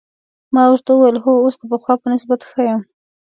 ما 0.53 0.63
ورته 0.71 0.89
وویل: 0.93 1.17
هو، 1.23 1.31
اوس 1.43 1.55
د 1.59 1.63
پخوا 1.71 1.93
په 2.01 2.07
نسبت 2.13 2.39
ښه 2.49 2.61
یم. 2.69 2.81